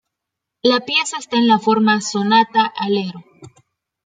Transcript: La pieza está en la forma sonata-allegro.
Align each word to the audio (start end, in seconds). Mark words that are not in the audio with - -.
La 0.63 0.79
pieza 0.79 1.17
está 1.19 1.37
en 1.37 1.47
la 1.47 1.59
forma 1.59 2.01
sonata-allegro. 2.01 3.23